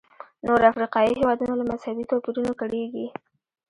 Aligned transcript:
نور 0.45 0.61
افریقایي 0.71 1.11
هېوادونه 1.19 1.53
له 1.59 1.63
مذهبي 1.71 2.03
توپیرونو 2.11 2.51
کړېږي. 2.61 3.07